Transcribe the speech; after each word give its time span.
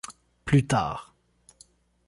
Plus 0.45 0.65
tard. 0.65 1.13